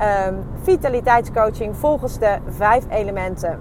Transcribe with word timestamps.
um, 0.00 0.44
vitaliteitscoaching 0.62 1.76
volgens 1.76 2.18
de 2.18 2.38
vijf 2.48 2.84
elementen. 2.90 3.58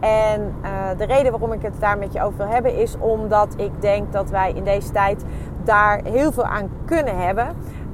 En 0.00 0.54
uh, 0.62 0.98
de 0.98 1.04
reden 1.04 1.30
waarom 1.30 1.52
ik 1.52 1.62
het 1.62 1.80
daar 1.80 1.98
met 1.98 2.12
je 2.12 2.22
over 2.22 2.38
wil 2.38 2.48
hebben 2.48 2.76
is 2.76 2.96
omdat 2.98 3.54
ik 3.56 3.70
denk 3.80 4.12
dat 4.12 4.30
wij 4.30 4.52
in 4.52 4.64
deze 4.64 4.90
tijd 4.92 5.24
daar 5.64 6.00
heel 6.04 6.32
veel 6.32 6.44
aan 6.44 6.70
kunnen 6.84 7.18
hebben. 7.18 7.46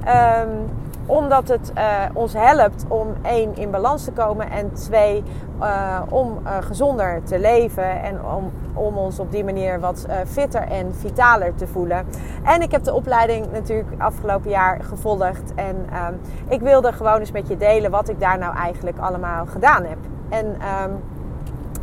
Um, 0.07 0.69
omdat 1.05 1.47
het 1.47 1.71
uh, 1.77 1.83
ons 2.13 2.33
helpt 2.33 2.85
om 2.87 3.07
één 3.21 3.55
in 3.55 3.71
balans 3.71 4.03
te 4.03 4.11
komen 4.11 4.49
en 4.49 4.73
twee 4.73 5.23
uh, 5.63 6.01
om 6.09 6.39
uh, 6.43 6.57
gezonder 6.61 7.23
te 7.23 7.39
leven 7.39 8.01
en 8.01 8.25
om, 8.25 8.51
om 8.73 8.97
ons 8.97 9.19
op 9.19 9.31
die 9.31 9.43
manier 9.43 9.79
wat 9.79 10.05
fitter 10.27 10.61
en 10.61 10.95
vitaler 10.95 11.55
te 11.55 11.67
voelen. 11.67 12.05
En 12.43 12.61
ik 12.61 12.71
heb 12.71 12.83
de 12.83 12.93
opleiding 12.93 13.51
natuurlijk 13.51 13.89
afgelopen 13.97 14.49
jaar 14.49 14.83
gevolgd 14.83 15.53
en 15.55 15.85
ehm, 15.91 16.13
ik 16.47 16.61
wilde 16.61 16.93
gewoon 16.93 17.19
eens 17.19 17.31
met 17.31 17.47
je 17.47 17.57
delen 17.57 17.91
wat 17.91 18.09
ik 18.09 18.19
daar 18.19 18.37
nou 18.37 18.55
eigenlijk 18.55 18.97
allemaal 18.97 19.45
gedaan 19.45 19.83
heb. 19.83 19.97
En 20.29 20.45
um, 20.45 21.01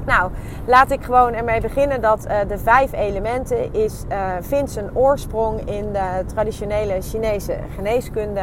nou, 0.05 0.31
laat 0.64 0.91
ik 0.91 1.03
gewoon 1.03 1.34
ermee 1.34 1.61
beginnen 1.61 2.01
dat 2.01 2.27
de 2.48 2.58
vijf 2.58 2.92
elementen 2.92 3.75
is, 3.75 4.05
uh, 4.08 4.33
vindt 4.41 4.70
zijn 4.70 4.97
oorsprong 4.97 5.61
in 5.61 5.92
de 5.92 6.25
traditionele 6.27 7.01
Chinese 7.01 7.56
geneeskunde. 7.75 8.42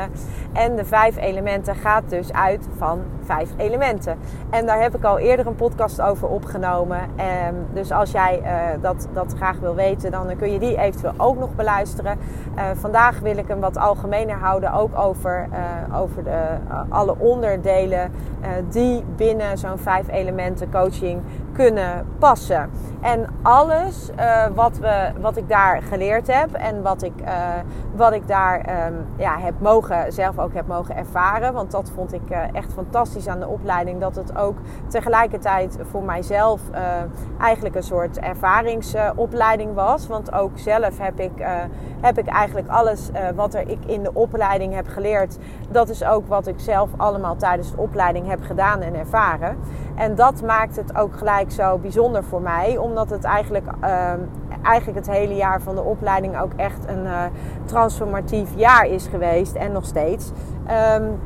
En 0.53 0.75
de 0.75 0.85
vijf 0.85 1.17
elementen 1.17 1.75
gaat 1.75 2.09
dus 2.09 2.33
uit 2.33 2.67
van 2.77 3.01
vijf 3.27 3.49
elementen. 3.57 4.17
En 4.49 4.65
daar 4.65 4.81
heb 4.81 4.95
ik 4.95 5.03
al 5.03 5.17
eerder 5.17 5.47
een 5.47 5.55
podcast 5.55 6.01
over 6.01 6.27
opgenomen. 6.27 6.99
Um, 6.99 7.65
dus 7.73 7.91
als 7.91 8.11
jij 8.11 8.41
uh, 8.41 8.81
dat, 8.81 9.07
dat 9.13 9.33
graag 9.37 9.59
wil 9.59 9.75
weten, 9.75 10.11
dan 10.11 10.35
kun 10.37 10.51
je 10.51 10.59
die 10.59 10.77
eventueel 10.77 11.13
ook 11.17 11.39
nog 11.39 11.55
beluisteren. 11.55 12.17
vandaag 12.73 13.19
wil 13.19 13.37
ik 13.37 13.47
hem 13.47 13.59
wat 13.59 13.77
algemener 13.77 14.35
houden, 14.35 14.73
ook 14.73 14.97
over, 14.97 15.47
over 15.93 16.23
de, 16.23 16.39
alle 16.89 17.15
onderdelen 17.17 18.11
die 18.69 19.03
binnen 19.15 19.57
zo'n 19.57 19.77
vijf 19.77 20.07
elementen 20.07 20.71
coaching 20.71 21.21
kunnen 21.53 22.05
passen. 22.19 22.69
En 23.01 23.25
alles 23.41 24.09
wat, 24.55 24.77
we, 24.77 25.11
wat 25.21 25.37
ik 25.37 25.49
daar 25.49 25.81
geleerd 25.81 26.27
heb 26.27 26.53
en 26.53 26.81
wat 26.81 27.03
ik, 27.03 27.13
wat 27.95 28.13
ik 28.13 28.27
daar 28.27 28.85
um, 28.87 29.05
ja, 29.17 29.37
heb 29.39 29.53
mogen, 29.59 30.13
zelf 30.13 30.39
ook 30.39 30.53
heb 30.53 30.67
mogen 30.67 30.95
ervaren. 30.95 31.53
Want 31.53 31.71
dat 31.71 31.91
vond 31.95 32.13
ik 32.13 32.29
echt 32.53 32.73
fantastisch 32.73 33.16
aan 33.25 33.39
de 33.39 33.47
opleiding. 33.47 33.99
Dat 33.99 34.15
het 34.15 34.37
ook 34.37 34.57
tegelijkertijd 34.87 35.77
voor 35.91 36.03
mijzelf 36.03 36.61
eigenlijk 37.39 37.75
een 37.75 37.83
soort 37.83 38.19
ervaringsopleiding 38.19 39.73
was. 39.73 40.07
Want 40.07 40.33
ook 40.33 40.51
zelf 40.55 40.97
heb 40.97 41.19
ik, 41.19 41.45
heb 42.01 42.17
ik 42.17 42.27
eigenlijk 42.27 42.67
alles 42.67 43.09
wat 43.35 43.53
er 43.53 43.69
ik 43.69 43.85
in 43.85 44.03
de 44.03 44.13
opleiding 44.13 44.73
heb 44.73 44.87
geleerd. 44.87 45.37
Dat 45.69 45.89
is 45.89 46.03
ook 46.03 46.27
wat 46.27 46.47
ik 46.47 46.59
zelf 46.59 46.89
allemaal 46.97 47.35
tijdens 47.35 47.71
de 47.71 47.77
opleiding 47.77 48.27
heb 48.27 48.43
gedaan 48.43 48.81
en 48.81 48.95
ervaren. 48.95 49.57
En 49.95 50.15
dat 50.15 50.41
maakt 50.41 50.75
het 50.75 50.97
ook 50.97 51.17
gelijk 51.17 51.51
zo 51.51 51.77
bijzonder 51.77 52.23
voor 52.23 52.41
mij. 52.41 52.77
Omdat 52.77 53.09
het 53.09 53.23
eigenlijk, 53.23 53.65
uh, 53.83 54.11
eigenlijk 54.61 54.97
het 54.97 55.09
hele 55.09 55.35
jaar 55.35 55.61
van 55.61 55.75
de 55.75 55.83
opleiding 55.83 56.39
ook 56.39 56.51
echt 56.55 56.87
een 56.87 57.07
transformatief 57.65 58.49
jaar 58.55 58.85
is 58.85 59.07
geweest. 59.07 59.55
En 59.55 59.71
nog 59.71 59.85
steeds. 59.85 60.31
Um, 60.99 61.19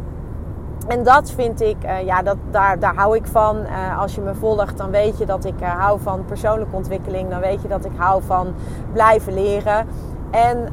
en 0.88 1.04
dat 1.04 1.32
vind 1.32 1.62
ik, 1.62 1.78
uh, 1.86 2.02
ja, 2.02 2.22
dat, 2.22 2.38
daar, 2.52 2.80
daar 2.80 2.96
hou 2.96 3.16
ik 3.16 3.26
van. 3.26 3.58
Uh, 3.58 4.00
als 4.00 4.16
je 4.16 4.22
me 4.22 4.36
volgt, 4.36 4.78
dan 4.78 4.92
weet 4.92 5.18
je 5.18 5.26
dat 5.26 5.46
ik 5.46 5.62
uh, 5.62 5.70
hou 5.70 6.00
van 6.00 6.26
persoonlijke 6.26 6.76
ontwikkeling. 6.76 7.30
Dan 7.30 7.40
weet 7.40 7.62
je 7.62 7.68
dat 7.68 7.86
ik 7.86 7.92
hou 7.96 8.24
van 8.24 8.54
blijven 8.94 9.34
leren. 9.34 9.88
En, 10.32 10.70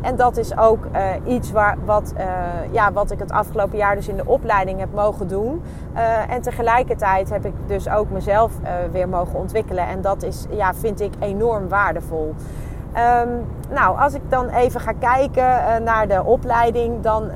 en 0.00 0.16
dat 0.16 0.36
is 0.36 0.58
ook 0.58 0.86
iets 1.26 1.52
waar, 1.52 1.76
wat, 1.84 2.12
ja, 2.70 2.92
wat 2.92 3.10
ik 3.10 3.18
het 3.18 3.32
afgelopen 3.32 3.78
jaar 3.78 3.94
dus 3.94 4.08
in 4.08 4.16
de 4.16 4.26
opleiding 4.26 4.78
heb 4.78 4.88
mogen 4.94 5.28
doen. 5.28 5.62
en 6.28 6.42
tegelijkertijd 6.42 7.30
heb 7.30 7.44
ik 7.44 7.52
dus 7.66 7.88
ook 7.88 8.10
mezelf 8.10 8.52
weer 8.92 9.08
mogen 9.08 9.38
ontwikkelen. 9.38 9.86
En 9.86 10.00
dat 10.00 10.22
is, 10.22 10.46
ja, 10.50 10.74
vind 10.74 11.00
ik 11.00 11.12
enorm 11.18 11.68
waardevol. 11.68 12.34
Um, 13.24 13.44
nou, 13.70 13.98
als 13.98 14.14
ik 14.14 14.22
dan 14.28 14.48
even 14.48 14.80
ga 14.80 14.92
kijken 14.92 15.82
naar 15.82 16.08
de 16.08 16.24
opleiding, 16.24 17.02
dan, 17.02 17.30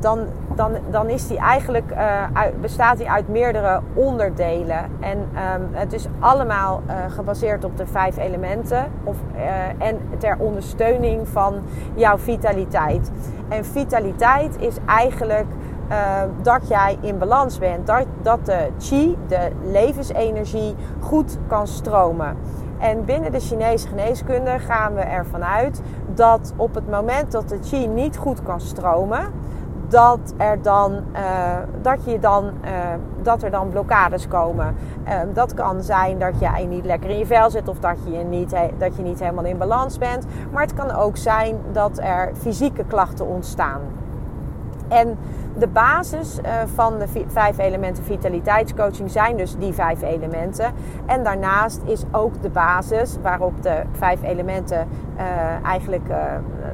dan 0.00 0.26
dan, 0.56 0.72
dan 0.90 1.08
is 1.08 1.28
die 1.28 1.38
eigenlijk, 1.38 1.92
uit, 2.32 2.60
bestaat 2.60 2.98
die 2.98 3.10
uit 3.10 3.28
meerdere 3.28 3.80
onderdelen. 3.94 4.78
En 5.00 5.18
um, 5.18 5.68
het 5.72 5.92
is 5.92 6.06
allemaal 6.18 6.82
uh, 6.86 6.94
gebaseerd 7.08 7.64
op 7.64 7.76
de 7.76 7.86
vijf 7.86 8.16
elementen. 8.16 8.90
Of, 9.04 9.16
uh, 9.34 9.86
en 9.86 9.98
ter 10.18 10.36
ondersteuning 10.38 11.28
van 11.28 11.54
jouw 11.94 12.18
vitaliteit. 12.18 13.10
En 13.48 13.64
vitaliteit 13.64 14.58
is 14.58 14.76
eigenlijk 14.86 15.46
dat 16.42 16.68
jij 16.68 16.98
in 17.00 17.18
balans 17.18 17.58
bent. 17.58 17.86
Dat, 17.86 18.06
dat 18.22 18.46
de 18.46 18.68
chi, 18.78 19.16
de 19.28 19.50
levensenergie, 19.62 20.74
goed 21.00 21.38
kan 21.46 21.66
stromen. 21.66 22.36
En 22.78 23.04
binnen 23.04 23.32
de 23.32 23.40
Chinese 23.40 23.88
geneeskunde 23.88 24.58
gaan 24.58 24.94
we 24.94 25.00
ervan 25.00 25.44
uit 25.44 25.82
dat 26.14 26.52
op 26.56 26.74
het 26.74 26.90
moment 26.90 27.32
dat 27.32 27.48
de 27.48 27.58
chi 27.62 27.86
niet 27.86 28.16
goed 28.16 28.42
kan 28.42 28.60
stromen, 28.60 29.32
dat 29.92 30.34
er 30.36 30.62
dan, 30.62 30.92
uh, 30.92 31.20
dat 31.82 32.04
je 32.04 32.18
dan, 32.18 32.44
uh, 32.44 32.70
dat 33.22 33.42
er 33.42 33.50
dan 33.50 33.68
blokkades 33.68 34.28
komen. 34.28 34.76
Uh, 35.04 35.14
dat 35.32 35.54
kan 35.54 35.82
zijn 35.82 36.18
dat 36.18 36.40
jij 36.40 36.66
niet 36.66 36.84
lekker 36.84 37.10
in 37.10 37.18
je 37.18 37.26
vel 37.26 37.50
zit 37.50 37.68
of 37.68 37.78
dat 37.78 37.96
je 38.04 38.18
niet, 38.18 38.56
dat 38.78 38.96
je 38.96 39.02
niet 39.02 39.18
helemaal 39.18 39.44
in 39.44 39.58
balans 39.58 39.98
bent. 39.98 40.26
Maar 40.52 40.62
het 40.62 40.74
kan 40.74 40.90
ook 40.90 41.16
zijn 41.16 41.56
dat 41.72 41.98
er 41.98 42.32
fysieke 42.34 42.84
klachten 42.84 43.26
ontstaan. 43.26 43.80
En 44.92 45.18
de 45.58 45.66
basis 45.66 46.38
uh, 46.38 46.52
van 46.74 46.98
de 46.98 47.06
vijf 47.26 47.58
elementen 47.58 48.04
vitaliteitscoaching 48.04 49.10
zijn 49.10 49.36
dus 49.36 49.56
die 49.56 49.72
vijf 49.72 50.02
elementen. 50.02 50.72
En 51.06 51.24
daarnaast 51.24 51.80
is 51.84 52.04
ook 52.10 52.42
de 52.42 52.50
basis 52.50 53.16
waarop 53.22 53.62
de 53.62 53.82
vijf 53.92 54.22
elementen 54.22 54.88
uh, 55.16 55.22
eigenlijk, 55.64 56.08
uh, 56.08 56.16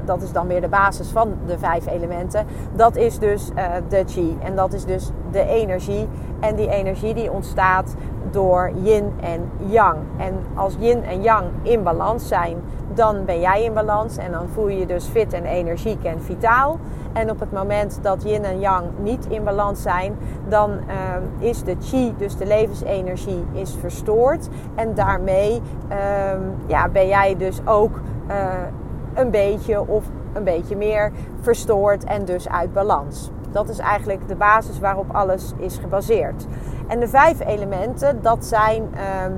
dat 0.05 0.21
is 0.21 0.31
dan 0.31 0.47
weer 0.47 0.61
de 0.61 0.67
basis 0.67 1.09
van 1.09 1.33
de 1.45 1.57
vijf 1.57 1.87
elementen. 1.87 2.45
Dat 2.75 2.95
is 2.95 3.19
dus 3.19 3.49
de 3.89 4.03
chi 4.05 4.37
en 4.43 4.55
dat 4.55 4.73
is 4.73 4.85
dus 4.85 5.11
de 5.31 5.45
energie. 5.45 6.07
En 6.39 6.55
die 6.55 6.69
energie 6.69 7.13
die 7.13 7.31
ontstaat 7.31 7.95
door 8.31 8.71
yin 8.83 9.13
en 9.21 9.51
yang. 9.57 9.97
En 10.17 10.33
als 10.55 10.75
yin 10.79 11.03
en 11.03 11.21
yang 11.21 11.45
in 11.61 11.83
balans 11.83 12.27
zijn, 12.27 12.57
dan 12.93 13.25
ben 13.25 13.39
jij 13.39 13.63
in 13.63 13.73
balans 13.73 14.17
en 14.17 14.31
dan 14.31 14.47
voel 14.47 14.67
je 14.67 14.79
je 14.79 14.85
dus 14.85 15.05
fit 15.05 15.33
en 15.33 15.45
energiek 15.45 16.03
en 16.03 16.21
vitaal. 16.21 16.79
En 17.13 17.29
op 17.29 17.39
het 17.39 17.51
moment 17.51 17.99
dat 18.01 18.23
yin 18.23 18.43
en 18.43 18.59
yang 18.59 18.85
niet 19.01 19.25
in 19.25 19.43
balans 19.43 19.81
zijn, 19.81 20.17
dan 20.47 20.71
uh, 20.71 21.47
is 21.47 21.63
de 21.63 21.75
chi, 21.81 22.13
dus 22.17 22.37
de 22.37 22.45
levensenergie, 22.45 23.43
is 23.51 23.75
verstoord. 23.79 24.47
En 24.75 24.93
daarmee 24.93 25.61
uh, 25.91 25.97
ja, 26.67 26.89
ben 26.89 27.07
jij 27.07 27.35
dus 27.37 27.61
ook 27.65 27.99
uh, 28.29 28.35
een 29.13 29.31
beetje 29.31 29.87
of 29.87 30.05
een 30.33 30.43
beetje 30.43 30.75
meer 30.75 31.11
verstoord 31.41 32.03
en 32.03 32.25
dus 32.25 32.49
uit 32.49 32.73
balans. 32.73 33.31
Dat 33.51 33.69
is 33.69 33.77
eigenlijk 33.77 34.27
de 34.27 34.35
basis 34.35 34.79
waarop 34.79 35.15
alles 35.15 35.53
is 35.57 35.77
gebaseerd. 35.77 36.45
En 36.87 36.99
de 36.99 37.07
vijf 37.07 37.39
elementen, 37.39 38.21
dat 38.21 38.45
zijn 38.45 38.83
ehm, 38.93 39.31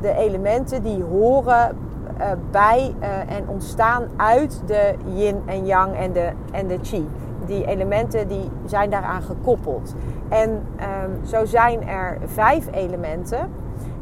de 0.00 0.12
elementen 0.12 0.82
die 0.82 1.02
horen 1.02 1.76
uh, 2.20 2.26
bij 2.50 2.94
uh, 3.00 3.36
en 3.36 3.48
ontstaan 3.48 4.02
uit 4.16 4.62
de 4.66 4.94
yin 5.04 5.42
en 5.46 5.66
yang 5.66 5.94
en 5.94 6.12
de, 6.12 6.32
en 6.52 6.66
de 6.66 6.78
chi. 6.82 7.08
Die 7.46 7.66
elementen 7.66 8.28
die 8.28 8.50
zijn 8.64 8.90
daaraan 8.90 9.22
gekoppeld. 9.22 9.94
En 10.28 10.50
um, 10.50 11.24
zo 11.24 11.44
zijn 11.44 11.88
er 11.88 12.18
vijf 12.24 12.66
elementen. 12.72 13.50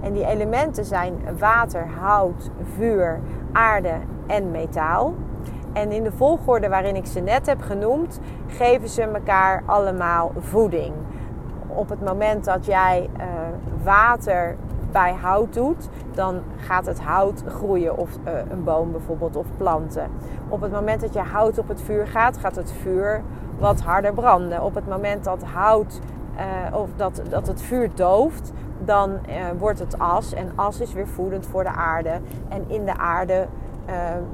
En 0.00 0.12
die 0.12 0.26
elementen 0.26 0.84
zijn 0.84 1.14
water, 1.38 1.86
hout, 2.00 2.50
vuur, 2.76 3.20
aarde 3.52 3.94
en 4.26 4.50
metaal. 4.50 5.14
En 5.72 5.92
in 5.92 6.02
de 6.02 6.12
volgorde 6.12 6.68
waarin 6.68 6.96
ik 6.96 7.06
ze 7.06 7.20
net 7.20 7.46
heb 7.46 7.60
genoemd, 7.60 8.20
geven 8.46 8.88
ze 8.88 9.02
elkaar 9.02 9.62
allemaal 9.66 10.32
voeding. 10.38 10.94
Op 11.66 11.88
het 11.88 12.04
moment 12.04 12.44
dat 12.44 12.66
jij 12.66 13.10
uh, 13.16 13.24
water 13.82 14.56
bij 14.94 15.14
hout 15.14 15.54
doet, 15.54 15.88
dan 16.12 16.40
gaat 16.56 16.86
het 16.86 17.00
hout 17.00 17.42
groeien. 17.46 17.96
Of 17.96 18.10
uh, 18.26 18.32
een 18.50 18.64
boom 18.64 18.92
bijvoorbeeld, 18.92 19.36
of 19.36 19.46
planten. 19.56 20.10
Op 20.48 20.60
het 20.60 20.72
moment 20.72 21.00
dat 21.00 21.12
je 21.12 21.20
hout 21.20 21.58
op 21.58 21.68
het 21.68 21.82
vuur 21.82 22.06
gaat, 22.06 22.38
gaat 22.38 22.56
het 22.56 22.72
vuur 22.72 23.22
wat 23.58 23.80
harder 23.80 24.12
branden. 24.12 24.62
Op 24.62 24.74
het 24.74 24.88
moment 24.88 25.24
dat 25.24 25.42
hout 25.42 26.00
uh, 26.36 26.76
of 26.76 26.88
dat, 26.96 27.22
dat 27.28 27.46
het 27.46 27.62
vuur 27.62 27.90
dooft, 27.94 28.52
dan 28.84 29.10
uh, 29.10 29.34
wordt 29.58 29.78
het 29.78 29.98
as. 29.98 30.32
En 30.32 30.52
as 30.54 30.80
is 30.80 30.92
weer 30.92 31.08
voedend 31.08 31.46
voor 31.46 31.62
de 31.62 31.72
aarde. 31.72 32.20
En 32.48 32.64
in 32.66 32.84
de 32.84 32.96
aarde, 32.96 33.46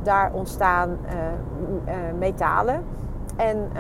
daar 0.03 0.31
ontstaan 0.33 0.99
metalen. 2.19 2.85
En 3.37 3.71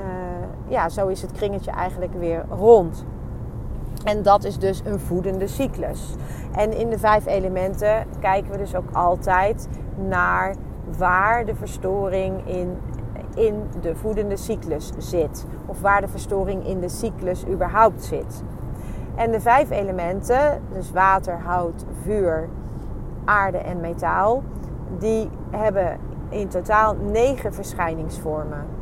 ja, 0.68 0.88
zo 0.88 1.06
is 1.06 1.22
het 1.22 1.32
kringetje 1.32 1.70
eigenlijk 1.70 2.12
weer 2.14 2.44
rond. 2.50 3.04
En 4.04 4.22
dat 4.22 4.44
is 4.44 4.58
dus 4.58 4.82
een 4.84 5.00
voedende 5.00 5.46
cyclus. 5.46 6.14
En 6.56 6.72
in 6.72 6.90
de 6.90 6.98
vijf 6.98 7.26
elementen 7.26 8.06
kijken 8.20 8.50
we 8.50 8.58
dus 8.58 8.74
ook 8.74 8.90
altijd 8.92 9.68
naar 10.08 10.54
waar 10.98 11.44
de 11.44 11.54
verstoring 11.54 12.46
in, 12.46 12.78
in 13.34 13.62
de 13.80 13.96
voedende 13.96 14.36
cyclus 14.36 14.92
zit. 14.98 15.46
Of 15.66 15.80
waar 15.80 16.00
de 16.00 16.08
verstoring 16.08 16.66
in 16.66 16.80
de 16.80 16.88
cyclus 16.88 17.46
überhaupt 17.46 18.04
zit. 18.04 18.42
En 19.14 19.30
de 19.30 19.40
vijf 19.40 19.70
elementen, 19.70 20.62
dus 20.72 20.90
water, 20.90 21.40
hout, 21.40 21.84
vuur, 22.02 22.48
aarde 23.24 23.58
en 23.58 23.80
metaal, 23.80 24.42
die 24.98 25.30
hebben 25.50 25.98
in 26.28 26.48
totaal 26.48 26.96
negen 26.96 27.54
verschijningsvormen. 27.54 28.79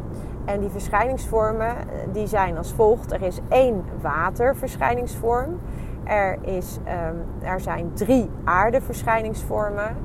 En 0.48 0.60
die 0.60 0.70
verschijningsvormen 0.70 1.68
eh, 1.68 1.84
die 2.12 2.26
zijn 2.26 2.56
als 2.56 2.72
volgt. 2.72 3.12
Er 3.12 3.22
is 3.22 3.40
één 3.48 3.84
waterverschijningsvorm. 4.00 5.60
Er, 6.04 6.38
is, 6.42 6.78
um, 7.08 7.46
er 7.48 7.60
zijn 7.60 7.90
drie 7.94 8.30
aardeverschijningsvormen. 8.44 9.96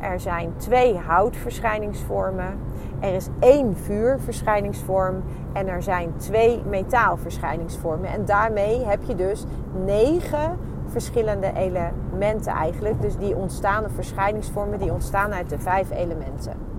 Er 0.00 0.20
zijn 0.20 0.52
twee 0.56 0.98
houtverschijningsvormen. 0.98 2.58
Er 3.00 3.14
is 3.14 3.28
één 3.38 3.76
vuurverschijningsvorm. 3.76 5.22
En 5.52 5.68
er 5.68 5.82
zijn 5.82 6.16
twee 6.16 6.62
metaalverschijningsvormen. 6.68 8.10
En 8.10 8.24
daarmee 8.24 8.84
heb 8.84 9.02
je 9.02 9.14
dus 9.14 9.44
negen 9.84 10.58
verschillende 10.86 11.52
elementen 11.54 12.52
eigenlijk. 12.52 13.00
Dus 13.00 13.16
die 13.16 13.36
ontstaan, 13.36 13.90
verschijningsvormen, 13.90 14.78
die 14.78 14.92
ontstaan 14.92 15.32
uit 15.32 15.50
de 15.50 15.58
vijf 15.58 15.90
elementen. 15.90 16.77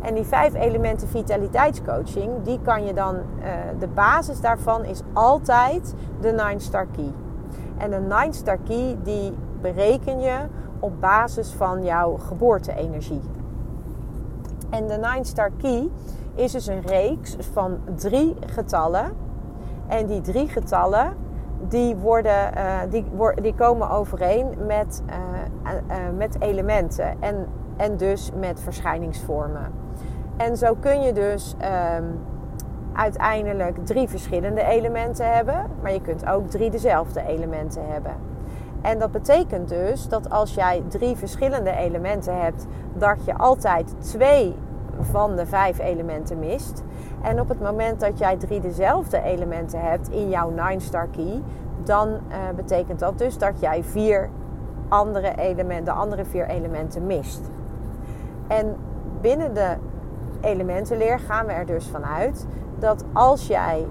En 0.00 0.14
die 0.14 0.24
vijf 0.24 0.54
elementen 0.54 1.08
vitaliteitscoaching, 1.08 2.30
die 2.42 2.60
kan 2.62 2.84
je 2.84 2.94
dan, 2.94 3.14
uh, 3.14 3.22
de 3.78 3.88
basis 3.88 4.40
daarvan 4.40 4.84
is 4.84 5.02
altijd 5.12 5.94
de 6.20 6.30
Nine 6.30 6.58
Star 6.58 6.86
Key. 6.86 7.12
En 7.76 7.90
de 7.90 8.00
Nine 8.00 8.32
Star 8.32 8.58
Key, 8.58 8.96
die 9.02 9.32
bereken 9.60 10.20
je 10.20 10.38
op 10.78 11.00
basis 11.00 11.52
van 11.52 11.84
jouw 11.84 12.16
geboorte-energie. 12.16 13.20
En 14.70 14.86
de 14.86 14.94
Nine 14.94 15.24
Star 15.24 15.50
Key 15.56 15.90
is 16.34 16.52
dus 16.52 16.66
een 16.66 16.80
reeks 16.80 17.36
van 17.52 17.78
drie 17.94 18.36
getallen. 18.46 19.12
En 19.86 20.06
die 20.06 20.20
drie 20.20 20.48
getallen, 20.48 21.16
die, 21.68 21.96
worden, 21.96 22.52
uh, 22.56 22.78
die, 22.90 23.04
die 23.42 23.54
komen 23.54 23.90
overeen 23.90 24.46
met, 24.66 25.02
uh, 25.06 25.96
met 26.16 26.40
elementen. 26.40 27.22
En, 27.22 27.46
en 27.80 27.96
dus 27.96 28.30
met 28.36 28.60
verschijningsvormen. 28.60 29.72
En 30.36 30.56
zo 30.56 30.74
kun 30.74 31.02
je 31.02 31.12
dus 31.12 31.54
um, 31.98 32.18
uiteindelijk 32.92 33.86
drie 33.86 34.08
verschillende 34.08 34.64
elementen 34.64 35.34
hebben, 35.34 35.66
maar 35.82 35.92
je 35.92 36.00
kunt 36.00 36.26
ook 36.26 36.50
drie 36.50 36.70
dezelfde 36.70 37.22
elementen 37.26 37.82
hebben. 37.86 38.12
En 38.82 38.98
dat 38.98 39.10
betekent 39.10 39.68
dus 39.68 40.08
dat 40.08 40.30
als 40.30 40.54
jij 40.54 40.82
drie 40.88 41.16
verschillende 41.16 41.70
elementen 41.70 42.40
hebt, 42.40 42.66
dat 42.94 43.24
je 43.24 43.38
altijd 43.38 43.94
twee 43.98 44.54
van 45.00 45.36
de 45.36 45.46
vijf 45.46 45.78
elementen 45.78 46.38
mist. 46.38 46.84
En 47.22 47.40
op 47.40 47.48
het 47.48 47.60
moment 47.60 48.00
dat 48.00 48.18
jij 48.18 48.36
drie 48.36 48.60
dezelfde 48.60 49.22
elementen 49.22 49.80
hebt 49.80 50.08
in 50.08 50.28
jouw 50.28 50.50
Nine 50.50 50.80
Star 50.80 51.08
Key, 51.08 51.42
dan 51.84 52.08
uh, 52.08 52.36
betekent 52.56 52.98
dat 52.98 53.18
dus 53.18 53.38
dat 53.38 53.60
jij 53.60 53.82
vier 53.84 54.28
andere 54.88 55.36
elementen, 55.36 55.84
de 55.84 56.00
andere 56.00 56.24
vier 56.24 56.48
elementen 56.48 57.06
mist. 57.06 57.40
En 58.50 58.76
binnen 59.20 59.54
de 59.54 59.76
elementenleer 60.40 61.18
gaan 61.18 61.46
we 61.46 61.52
er 61.52 61.66
dus 61.66 61.88
vanuit 61.88 62.46
dat 62.78 63.04
als 63.12 63.46
jij 63.46 63.86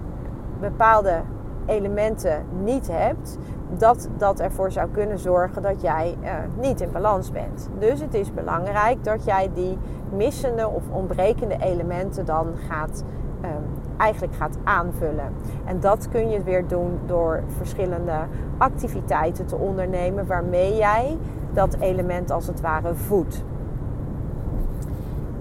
bepaalde 0.59 1.21
elementen 1.65 2.45
niet 2.63 2.87
hebt, 2.91 3.37
dat 3.77 4.09
dat 4.17 4.39
ervoor 4.39 4.71
zou 4.71 4.89
kunnen 4.91 5.19
zorgen 5.19 5.61
dat 5.61 5.81
jij 5.81 6.17
uh, 6.23 6.29
niet 6.59 6.81
in 6.81 6.91
balans 6.91 7.31
bent. 7.31 7.69
Dus 7.79 7.99
het 7.99 8.13
is 8.13 8.33
belangrijk 8.33 9.03
dat 9.03 9.25
jij 9.25 9.49
die 9.53 9.77
missende 10.15 10.67
of 10.67 10.83
ontbrekende 10.91 11.57
elementen 11.59 12.25
dan 12.25 12.47
gaat, 12.69 13.03
um, 13.43 13.49
eigenlijk 13.97 14.35
gaat 14.35 14.57
aanvullen. 14.63 15.33
En 15.65 15.79
dat 15.79 16.09
kun 16.09 16.29
je 16.29 16.43
weer 16.43 16.67
doen 16.67 16.99
door 17.05 17.43
verschillende 17.57 18.17
activiteiten 18.57 19.45
te 19.45 19.55
ondernemen 19.55 20.27
waarmee 20.27 20.75
jij 20.75 21.17
dat 21.53 21.75
element 21.79 22.31
als 22.31 22.47
het 22.47 22.61
ware 22.61 22.95
voedt. 22.95 23.43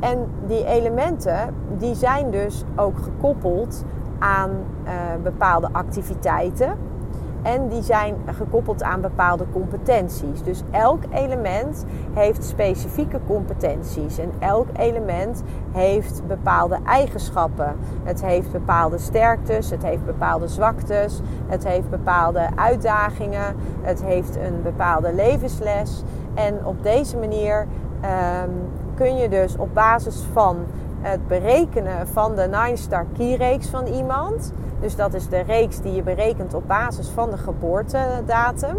En 0.00 0.26
die 0.46 0.64
elementen 0.64 1.54
die 1.78 1.94
zijn 1.94 2.30
dus 2.30 2.64
ook 2.76 2.98
gekoppeld 2.98 3.84
aan 4.18 4.50
uh, 4.50 4.92
bepaalde 5.22 5.68
activiteiten. 5.72 6.86
En 7.42 7.68
die 7.68 7.82
zijn 7.82 8.14
gekoppeld 8.26 8.82
aan 8.82 9.00
bepaalde 9.00 9.44
competenties. 9.52 10.42
Dus 10.42 10.62
elk 10.70 11.02
element 11.10 11.84
heeft 12.12 12.44
specifieke 12.44 13.20
competenties. 13.26 14.18
En 14.18 14.32
elk 14.38 14.68
element 14.76 15.42
heeft 15.72 16.22
bepaalde 16.26 16.78
eigenschappen. 16.84 17.76
Het 18.04 18.24
heeft 18.24 18.52
bepaalde 18.52 18.98
sterktes, 18.98 19.70
het 19.70 19.82
heeft 19.82 20.04
bepaalde 20.04 20.48
zwaktes, 20.48 21.20
het 21.46 21.64
heeft 21.64 21.90
bepaalde 21.90 22.48
uitdagingen, 22.54 23.54
het 23.80 24.04
heeft 24.04 24.36
een 24.36 24.62
bepaalde 24.62 25.14
levensles. 25.14 26.02
En 26.34 26.66
op 26.66 26.82
deze 26.82 27.16
manier 27.16 27.66
um, 28.02 28.50
kun 28.98 29.16
je 29.16 29.28
dus 29.28 29.56
op 29.56 29.74
basis 29.74 30.24
van 30.32 30.56
het 31.00 31.28
berekenen 31.28 32.08
van 32.08 32.34
de 32.34 32.42
Nine 32.42 32.76
Star 32.76 33.06
Key 33.16 33.34
reeks 33.34 33.68
van 33.68 33.86
iemand. 33.86 34.52
Dus 34.80 34.96
dat 34.96 35.14
is 35.14 35.28
de 35.28 35.40
reeks 35.40 35.80
die 35.80 35.92
je 35.92 36.02
berekent 36.02 36.54
op 36.54 36.66
basis 36.66 37.08
van 37.08 37.30
de 37.30 37.38
geboortedatum. 37.38 38.76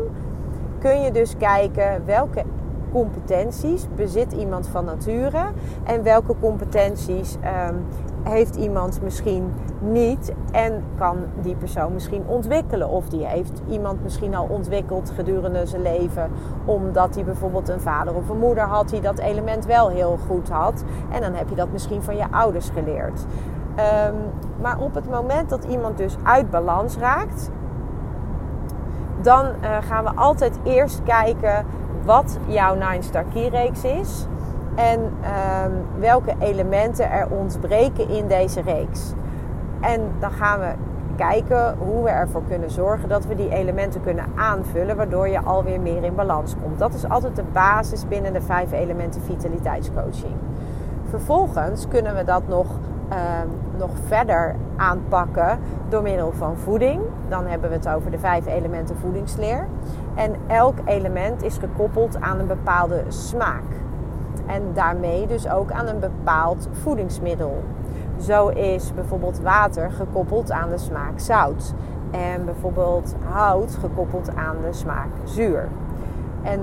Kun 0.80 1.02
je 1.02 1.12
dus 1.12 1.38
kijken 1.38 2.06
welke 2.06 2.44
competenties 2.92 3.88
bezit 3.96 4.32
iemand 4.32 4.68
van 4.68 4.86
nature 4.86 5.46
en 5.84 6.04
welke 6.04 6.36
competenties 6.40 7.36
um, 7.70 7.86
heeft 8.24 8.56
iemand 8.56 9.02
misschien 9.02 9.54
niet 9.80 10.34
en 10.52 10.84
kan 10.98 11.18
die 11.42 11.56
persoon 11.56 11.94
misschien 11.94 12.24
ontwikkelen. 12.28 12.90
Of 12.90 13.10
die 13.10 13.26
heeft 13.26 13.62
iemand 13.70 14.04
misschien 14.04 14.36
al 14.36 14.48
ontwikkeld 14.50 15.12
gedurende 15.16 15.66
zijn 15.66 15.82
leven, 15.82 16.32
omdat 16.66 17.16
hij 17.16 17.24
bijvoorbeeld 17.24 17.70
een 17.70 17.82
vader 17.82 18.16
of 18.16 18.30
een 18.30 18.40
moeder 18.40 18.64
had 18.64 18.90
die 18.90 19.02
dat 19.02 19.18
element 19.18 19.66
wel 19.66 19.90
heel 19.90 20.18
goed 20.28 20.50
had. 20.50 20.84
En 21.12 21.22
dan 21.22 21.34
heb 21.34 21.50
je 21.50 21.56
dat 21.56 21.72
misschien 21.72 22.02
van 22.02 22.16
je 22.16 22.26
ouders 22.32 22.70
geleerd. 22.70 23.26
Um, 24.08 24.16
maar 24.62 24.80
op 24.80 24.96
het 24.96 25.10
moment 25.10 25.50
dat 25.50 25.64
iemand 25.64 25.98
dus 25.98 26.16
uit 26.24 26.50
balans 26.50 26.98
raakt, 26.98 27.50
dan 29.22 29.46
uh, 29.46 29.78
gaan 29.82 30.04
we 30.04 30.12
altijd 30.16 30.60
eerst 30.64 31.04
kijken 31.04 31.66
wat 32.06 32.38
jouw 32.48 32.74
Nine 32.74 33.02
Star 33.02 33.24
Key 33.34 33.48
reeks 33.48 33.84
is 33.84 34.28
en 34.80 35.00
um, 35.02 36.00
welke 36.00 36.36
elementen 36.40 37.12
er 37.12 37.28
ontbreken 37.30 38.10
in 38.10 38.28
deze 38.28 38.62
reeks. 38.62 39.14
En 39.82 40.02
dan 40.20 40.32
gaan 40.32 40.60
we 40.60 40.72
kijken 41.16 41.76
hoe 41.78 42.04
we 42.04 42.10
ervoor 42.10 42.44
kunnen 42.48 42.72
zorgen 42.72 43.10
dat 43.10 43.26
we 43.26 43.36
die 43.36 43.50
elementen 43.50 44.02
kunnen 44.02 44.26
aanvullen, 44.36 44.96
waardoor 44.96 45.28
je 45.28 45.42
alweer 45.42 45.82
meer 45.82 46.04
in 46.04 46.16
balans 46.16 46.56
komt. 46.62 46.80
Dat 46.80 46.94
is 46.94 47.10
altijd 47.10 47.36
de 47.36 47.44
basis 47.54 48.08
binnen 48.08 48.34
de 48.34 48.42
vijf 48.42 48.72
elementen 48.72 49.22
vitaliteitscoaching. 49.22 50.34
Vervolgens 51.10 51.88
kunnen 51.88 52.16
we 52.16 52.24
dat 52.24 52.48
nog, 52.48 52.68
uh, 53.12 53.18
nog 53.78 53.90
verder 54.08 54.56
aanpakken 54.78 55.60
door 55.90 56.02
middel 56.02 56.32
van 56.32 56.58
voeding. 56.58 57.02
Dan 57.28 57.46
hebben 57.46 57.70
we 57.70 57.76
het 57.76 57.90
over 57.90 58.12
de 58.12 58.20
vijf 58.20 58.46
elementen 58.46 58.98
voedingsleer. 58.98 59.68
En 60.16 60.36
elk 60.48 60.78
element 60.86 61.44
is 61.44 61.58
gekoppeld 61.58 62.22
aan 62.22 62.40
een 62.40 62.48
bepaalde 62.48 63.04
smaak. 63.08 63.88
En 64.50 64.64
daarmee 64.74 65.28
dus 65.28 65.50
ook 65.50 65.72
aan 65.72 65.88
een 65.88 66.00
bepaald 66.00 66.68
voedingsmiddel. 66.72 67.64
Zo 68.18 68.48
is 68.48 68.94
bijvoorbeeld 68.94 69.40
water 69.40 69.92
gekoppeld 69.92 70.52
aan 70.52 70.70
de 70.70 70.78
smaak 70.78 71.20
zout. 71.20 71.74
En 72.12 72.46
bijvoorbeeld 72.46 73.16
hout 73.32 73.78
gekoppeld 73.80 74.36
aan 74.36 74.56
de 74.62 74.74
smaak 74.74 75.10
zuur. 75.24 75.68
En 76.42 76.60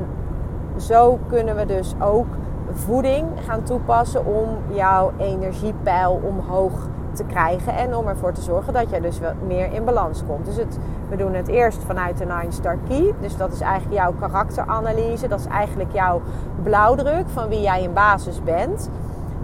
zo 0.76 1.18
kunnen 1.26 1.56
we 1.56 1.66
dus 1.66 1.94
ook 2.00 2.26
voeding 2.70 3.26
gaan 3.46 3.62
toepassen 3.62 4.26
om 4.26 4.48
jouw 4.74 5.12
energiepeil 5.18 6.20
omhoog 6.22 6.88
te 7.12 7.24
krijgen 7.24 7.74
en 7.74 7.96
om 7.96 8.06
ervoor 8.06 8.32
te 8.32 8.40
zorgen 8.40 8.72
dat 8.72 8.90
jij 8.90 9.00
dus 9.00 9.20
meer 9.46 9.72
in 9.72 9.84
balans 9.84 10.24
komt. 10.26 10.44
Dus 10.44 10.56
het, 10.56 10.78
we 11.08 11.16
doen 11.16 11.34
het 11.34 11.48
eerst 11.48 11.84
vanuit 11.84 12.18
de 12.18 12.24
Nine 12.24 12.52
Star 12.52 12.78
Key. 12.88 13.14
Dus 13.20 13.36
dat 13.36 13.52
is 13.52 13.60
eigenlijk 13.60 13.94
jouw 13.94 14.12
karakteranalyse. 14.12 15.28
Dat 15.28 15.40
is 15.40 15.46
eigenlijk 15.46 15.92
jouw 15.92 16.22
blauwdruk 16.62 17.28
van 17.28 17.48
wie 17.48 17.60
jij 17.60 17.82
in 17.82 17.92
basis 17.92 18.42
bent. 18.42 18.90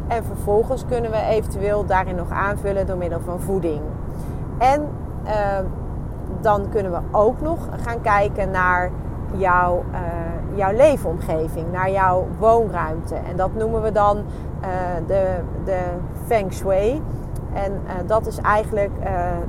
En 0.09 0.25
vervolgens 0.25 0.85
kunnen 0.89 1.11
we 1.11 1.17
eventueel 1.17 1.87
daarin 1.87 2.17
nog 2.17 2.31
aanvullen 2.31 2.87
door 2.87 2.97
middel 2.97 3.21
van 3.21 3.41
voeding. 3.41 3.81
En 4.59 4.89
uh, 5.25 5.31
dan 6.41 6.69
kunnen 6.69 6.93
we 6.93 6.99
ook 7.11 7.41
nog 7.41 7.69
gaan 7.83 8.01
kijken 8.01 8.51
naar 8.51 8.91
jouw, 9.33 9.85
uh, 9.93 10.59
jouw 10.59 10.73
leefomgeving, 10.73 11.73
naar 11.73 11.91
jouw 11.91 12.27
woonruimte. 12.39 13.15
En 13.15 13.37
dat 13.37 13.55
noemen 13.55 13.83
we 13.83 13.93
dan 13.93 14.17
uh, 14.17 14.69
de, 15.07 15.27
de 15.65 15.81
Feng 16.27 16.53
Shui. 16.53 17.03
En 17.55 17.73
uh, 17.73 17.93
dat 18.07 18.27
is 18.27 18.39
eigenlijk 18.39 18.91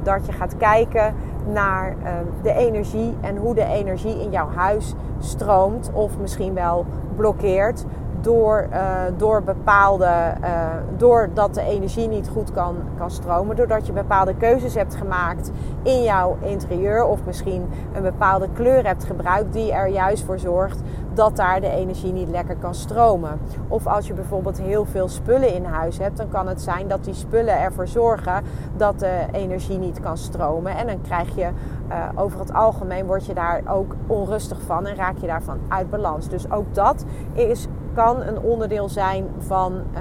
dat 0.03 0.25
je 0.25 0.31
gaat 0.31 0.57
kijken 0.57 1.13
naar 1.53 1.95
de 2.41 2.53
energie 2.53 3.15
en 3.21 3.37
hoe 3.37 3.55
de 3.55 3.65
energie 3.65 4.21
in 4.21 4.31
jouw 4.31 4.49
huis 4.55 4.93
stroomt 5.19 5.91
of 5.93 6.17
misschien 6.17 6.53
wel 6.53 6.85
blokkeert 7.15 7.85
door, 8.23 8.67
uh, 8.71 9.01
door 9.17 9.43
bepaalde, 9.43 10.33
uh, 10.43 10.69
doordat 10.97 11.53
de 11.53 11.61
energie 11.61 12.07
niet 12.07 12.29
goed 12.29 12.51
kan, 12.51 12.75
kan 12.97 13.11
stromen, 13.11 13.55
doordat 13.55 13.85
je 13.85 13.93
bepaalde 13.93 14.35
keuzes 14.35 14.75
hebt 14.75 14.95
gemaakt 14.95 15.51
in 15.81 16.03
jouw 16.03 16.37
interieur 16.41 17.05
of 17.05 17.19
misschien 17.25 17.69
een 17.93 18.01
bepaalde 18.01 18.47
kleur 18.53 18.85
hebt 18.85 19.03
gebruikt 19.03 19.53
die 19.53 19.71
er 19.71 19.87
juist 19.87 20.23
voor 20.23 20.39
zorgt 20.39 20.81
dat 21.13 21.35
daar 21.35 21.61
de 21.61 21.69
energie 21.69 22.11
niet 22.11 22.29
lekker 22.29 22.55
kan 22.55 22.75
stromen. 22.75 23.39
Of 23.67 23.87
als 23.87 24.07
je 24.07 24.13
bijvoorbeeld 24.13 24.61
heel 24.61 24.85
veel 24.85 25.07
spullen 25.07 25.53
in 25.53 25.65
huis 25.65 25.97
hebt, 25.97 26.17
dan 26.17 26.29
kan 26.29 26.47
het 26.47 26.61
zijn 26.61 26.87
dat 26.87 27.03
die 27.03 27.13
spullen 27.13 27.59
ervoor 27.59 27.87
zorgen 27.87 28.43
dat 28.77 28.99
de 28.99 29.25
energie 29.31 29.77
niet 29.77 29.99
kan 29.99 30.17
stromen. 30.17 30.77
En 30.77 30.87
dan 30.87 31.01
krijg 31.01 31.35
je 31.35 31.49
uh, 31.89 31.95
over 32.15 32.39
het 32.39 32.53
algemeen 32.53 33.05
word 33.05 33.25
je 33.25 33.33
daar 33.33 33.61
ook 33.67 33.95
onrustig 34.07 34.61
van 34.61 34.85
en 34.85 34.95
raak 34.95 35.17
je 35.17 35.27
daarvan 35.27 35.59
uit 35.67 35.89
balans. 35.89 36.29
Dus 36.29 36.51
ook 36.51 36.73
dat 36.73 37.05
is 37.33 37.67
kan 37.93 38.21
een 38.21 38.39
onderdeel 38.39 38.89
zijn 38.89 39.25
van, 39.37 39.73
uh, 39.73 39.99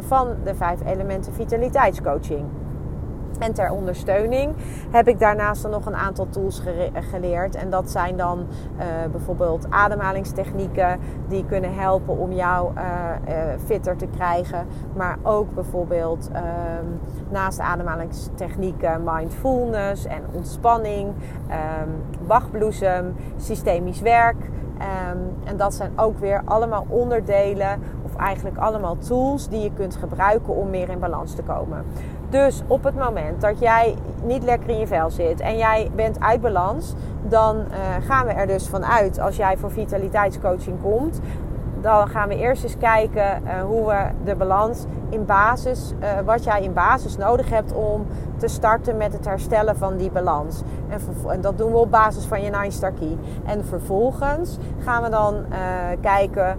van 0.00 0.28
de 0.44 0.54
vijf 0.54 0.84
elementen 0.84 1.32
vitaliteitscoaching. 1.32 2.44
En 3.38 3.52
ter 3.52 3.70
ondersteuning 3.70 4.54
heb 4.90 5.08
ik 5.08 5.18
daarnaast 5.18 5.62
dan 5.62 5.70
nog 5.70 5.86
een 5.86 5.96
aantal 5.96 6.28
tools 6.28 6.62
geleerd. 7.10 7.54
En 7.54 7.70
dat 7.70 7.90
zijn 7.90 8.16
dan 8.16 8.38
uh, 8.38 8.84
bijvoorbeeld 9.10 9.66
ademhalingstechnieken 9.70 10.98
die 11.28 11.44
kunnen 11.44 11.74
helpen 11.74 12.18
om 12.18 12.32
jou 12.32 12.72
uh, 12.76 12.82
fitter 13.64 13.96
te 13.96 14.06
krijgen. 14.06 14.66
Maar 14.96 15.18
ook 15.22 15.54
bijvoorbeeld 15.54 16.30
ehm, 16.32 16.84
naast 17.30 17.60
ademhalingstechnieken 17.60 19.04
mindfulness 19.04 20.06
en 20.06 20.22
ontspanning, 20.32 21.08
um, 21.08 22.26
bachbloesem, 22.26 23.14
systemisch 23.36 24.00
werk. 24.00 24.36
Um, 24.78 25.34
en 25.44 25.56
dat 25.56 25.74
zijn 25.74 25.92
ook 25.96 26.18
weer 26.18 26.42
allemaal 26.44 26.86
onderdelen, 26.88 27.80
of 28.04 28.16
eigenlijk 28.16 28.56
allemaal 28.56 28.96
tools 28.98 29.48
die 29.48 29.60
je 29.60 29.72
kunt 29.72 29.96
gebruiken 29.96 30.54
om 30.54 30.70
meer 30.70 30.88
in 30.88 30.98
balans 30.98 31.34
te 31.34 31.42
komen. 31.42 31.84
Dus 32.28 32.62
op 32.66 32.84
het 32.84 32.94
moment 32.94 33.40
dat 33.40 33.58
jij 33.58 33.94
niet 34.22 34.42
lekker 34.42 34.68
in 34.68 34.78
je 34.78 34.86
vel 34.86 35.10
zit 35.10 35.40
en 35.40 35.56
jij 35.56 35.90
bent 35.94 36.20
uit 36.20 36.40
balans, 36.40 36.94
dan 37.28 37.56
uh, 37.56 37.64
gaan 38.06 38.26
we 38.26 38.32
er 38.32 38.46
dus 38.46 38.68
vanuit 38.68 39.20
als 39.20 39.36
jij 39.36 39.56
voor 39.56 39.70
vitaliteitscoaching 39.70 40.82
komt. 40.82 41.20
Dan 41.84 42.08
gaan 42.08 42.28
we 42.28 42.36
eerst 42.36 42.62
eens 42.62 42.78
kijken 42.78 43.42
uh, 43.44 43.62
hoe 43.62 43.86
we 43.86 44.08
de 44.24 44.36
balans 44.36 44.84
in 45.08 45.24
basis, 45.24 45.92
uh, 46.00 46.08
wat 46.24 46.44
jij 46.44 46.62
in 46.62 46.72
basis 46.72 47.16
nodig 47.16 47.48
hebt 47.50 47.72
om 47.72 48.06
te 48.36 48.48
starten 48.48 48.96
met 48.96 49.12
het 49.12 49.24
herstellen 49.24 49.76
van 49.76 49.96
die 49.96 50.10
balans. 50.10 50.62
En, 50.88 51.00
en 51.28 51.40
dat 51.40 51.58
doen 51.58 51.72
we 51.72 51.78
op 51.78 51.90
basis 51.90 52.24
van 52.24 52.42
je 52.42 52.50
Nine 52.50 52.70
Star 52.70 52.92
Key. 52.92 53.18
En 53.44 53.64
vervolgens 53.64 54.58
gaan 54.78 55.02
we 55.02 55.08
dan 55.08 55.44
kijken 56.00 56.56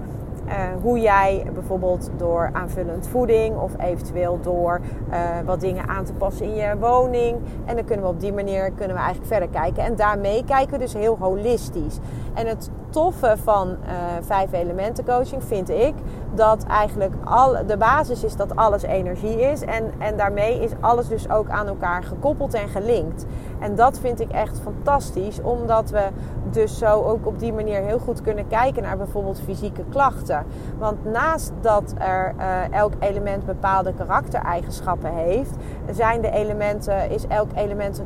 uh, 0.47 0.53
hoe 0.81 0.99
jij 0.99 1.45
bijvoorbeeld 1.53 2.09
door 2.17 2.49
aanvullend 2.53 3.07
voeding 3.07 3.57
of 3.57 3.71
eventueel 3.77 4.39
door 4.41 4.81
uh, 5.09 5.17
wat 5.45 5.59
dingen 5.59 5.87
aan 5.87 6.05
te 6.05 6.13
passen 6.13 6.45
in 6.45 6.55
je 6.55 6.77
woning. 6.79 7.37
En 7.65 7.75
dan 7.75 7.85
kunnen 7.85 8.05
we 8.05 8.11
op 8.11 8.19
die 8.19 8.33
manier 8.33 8.71
kunnen 8.71 8.95
we 8.95 9.01
eigenlijk 9.01 9.31
verder 9.31 9.49
kijken. 9.49 9.83
En 9.83 9.95
daarmee 9.95 10.43
kijken 10.45 10.71
we 10.71 10.77
dus 10.77 10.93
heel 10.93 11.17
holistisch. 11.19 11.99
En 12.33 12.47
het 12.47 12.69
toffe 12.89 13.35
van 13.43 13.67
uh, 13.67 13.75
vijf 14.21 14.51
elementen 14.51 15.05
coaching 15.05 15.43
vind 15.43 15.69
ik 15.69 15.93
dat 16.33 16.63
eigenlijk 16.63 17.13
al, 17.23 17.65
de 17.67 17.77
basis 17.77 18.23
is 18.23 18.35
dat 18.35 18.55
alles 18.55 18.81
energie 18.81 19.41
is. 19.41 19.61
En, 19.61 19.91
en 19.97 20.17
daarmee 20.17 20.59
is 20.59 20.71
alles 20.79 21.07
dus 21.07 21.29
ook 21.29 21.49
aan 21.49 21.67
elkaar 21.67 22.03
gekoppeld 22.03 22.53
en 22.53 22.67
gelinkt. 22.67 23.25
En 23.59 23.75
dat 23.75 23.99
vind 23.99 24.19
ik 24.19 24.31
echt 24.31 24.59
fantastisch, 24.59 25.41
omdat 25.41 25.89
we 25.89 26.07
dus 26.51 26.77
zo 26.77 27.01
ook 27.03 27.25
op 27.25 27.39
die 27.39 27.53
manier 27.53 27.81
heel 27.81 27.99
goed 27.99 28.21
kunnen 28.21 28.47
kijken 28.47 28.83
naar 28.83 28.97
bijvoorbeeld 28.97 29.41
fysieke 29.45 29.83
klachten. 29.89 30.45
Want 30.77 31.05
naast 31.05 31.51
dat 31.61 31.93
er 31.97 32.33
uh, 32.37 32.73
elk 32.73 32.93
element 32.99 33.45
bepaalde 33.45 33.93
karaktereigenschappen 33.93 35.13
heeft, 35.13 35.55
zijn 35.91 36.21
de 36.21 36.31
elementen, 36.31 37.09
is 37.09 37.27
elk 37.27 37.49
element 37.55 38.03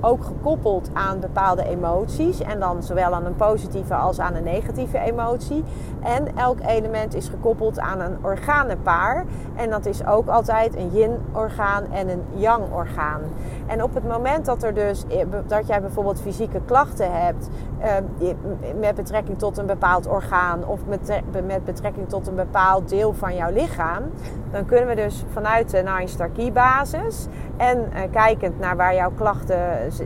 ook 0.00 0.24
gekoppeld 0.24 0.90
aan 0.92 1.20
bepaalde 1.20 1.64
emoties. 1.64 2.40
En 2.40 2.60
dan 2.60 2.82
zowel 2.82 3.14
aan 3.14 3.24
een 3.24 3.36
positieve 3.36 3.94
als 3.94 4.18
aan 4.18 4.34
een 4.34 4.44
negatieve 4.44 4.98
emotie. 4.98 5.64
En 6.02 6.36
elk 6.36 6.58
element 6.66 7.14
is 7.14 7.28
gekoppeld 7.28 7.78
aan 7.78 8.00
een 8.00 8.16
organenpaar. 8.22 9.24
En 9.56 9.70
dat 9.70 9.86
is 9.86 10.06
ook 10.06 10.28
altijd 10.28 10.76
een 10.76 10.90
yin-orgaan 10.92 11.84
en 11.92 12.08
een 12.08 12.22
yang-orgaan. 12.34 13.20
En 13.66 13.82
op 13.82 13.94
het 13.94 14.08
moment 14.08 14.44
dat, 14.44 14.62
er 14.62 14.74
dus, 14.74 15.04
eh, 15.06 15.26
dat 15.46 15.66
jij 15.66 15.80
bijvoorbeeld 15.80 16.20
fysieke 16.20 16.60
klachten 16.64 17.22
hebt 17.22 17.48
uh, 17.82 18.28
met 18.80 18.94
betrekking 18.94 19.38
tot 19.38 19.58
een 19.58 19.66
bepaald 19.66 20.08
orgaan 20.08 20.66
of 20.66 20.80
met, 20.86 21.22
met 21.46 21.64
betrekking 21.64 22.08
tot 22.08 22.26
een 22.26 22.34
bepaald 22.34 22.88
deel 22.88 23.12
van 23.12 23.34
jouw 23.34 23.52
lichaam, 23.52 24.02
dan 24.50 24.64
kunnen 24.64 24.86
we 24.86 24.94
dus 24.94 25.24
vanuit 25.32 25.70
de 25.70 25.82
Nine 25.82 26.06
Star 26.06 26.28
Key 26.28 26.52
basis 26.52 27.26
en 27.56 27.78
uh, 27.78 28.00
kijkend 28.10 28.58
naar 28.58 28.76
waar 28.76 28.94
jouw 28.94 29.10
klachten 29.10 29.58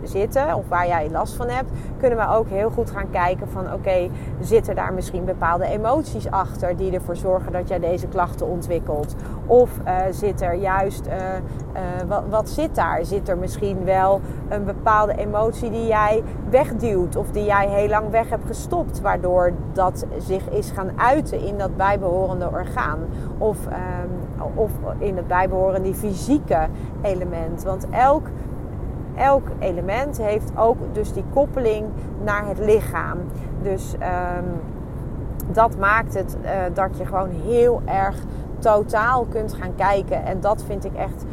zitten 0.03 0.55
of 0.55 0.69
waar 0.69 0.87
jij 0.87 1.11
last 1.11 1.35
van 1.35 1.49
hebt, 1.49 1.71
kunnen 1.99 2.19
we 2.19 2.29
ook 2.29 2.49
heel 2.49 2.71
goed 2.71 2.91
gaan 2.91 3.11
kijken 3.11 3.49
van 3.49 3.73
oké, 3.73 4.09
zitten 4.41 4.75
daar 4.75 4.93
misschien 4.93 5.25
bepaalde 5.25 5.65
emoties 5.65 6.31
achter 6.31 6.77
die 6.77 6.93
ervoor 6.93 7.17
zorgen 7.17 7.53
dat 7.53 7.69
jij 7.69 7.79
deze 7.79 8.07
klachten 8.07 8.47
ontwikkelt? 8.47 9.15
Of 9.47 9.71
uh, 9.87 9.95
zit 10.11 10.41
er 10.41 10.55
juist, 10.55 11.09
wat, 12.09 12.23
wat 12.29 12.49
zit 12.49 12.75
daar? 12.75 13.05
Zit 13.05 13.29
er 13.29 13.39
misschien 13.39 13.85
wel 13.85 14.21
een 14.49 14.65
bepaalde 14.65 15.17
emotie 15.17 15.71
die 15.71 15.87
jij 15.87 16.23
wegduwt 16.51 17.17
of 17.17 17.31
die 17.31 17.45
jij 17.45 17.64
heel 17.69 17.89
lang 17.89 18.11
weg 18.11 18.29
hebt 18.29 18.47
gestopt, 18.47 19.01
waardoor 19.01 19.53
dat 19.73 20.07
zich 20.19 20.51
is 20.51 20.71
gaan 20.71 20.91
uiten 20.97 21.41
in 21.41 21.59
dat 21.59 21.77
bijbehorende 21.77 22.49
orgaan? 22.51 22.99
Of, 23.39 23.67
um, 23.67 24.49
of 24.55 24.71
in 24.99 25.17
het 25.17 25.27
bijbehorende 25.27 25.95
fysieke 25.95 26.69
element. 27.03 27.63
Want 27.63 27.87
elk 27.91 28.27
elk 29.17 29.49
element 29.59 30.19
heeft 30.19 30.51
ook 30.57 30.77
dus 30.93 31.13
die 31.13 31.25
koppeling 31.33 31.87
naar 32.25 32.47
het 32.47 32.59
lichaam. 32.59 33.19
Dus 33.63 33.95
um, 33.95 34.61
dat 35.53 35.79
maakt 35.79 36.15
het 36.15 36.37
uh, 36.43 36.51
dat 36.73 36.99
je 36.99 37.07
gewoon 37.07 37.31
heel 37.31 37.83
erg 37.85 38.17
totaal 38.59 39.25
kunt 39.25 39.53
gaan 39.53 39.75
kijken. 39.75 40.25
En 40.25 40.41
dat 40.41 40.63
vind 40.63 40.85
ik 40.85 40.95
echt, 40.95 41.25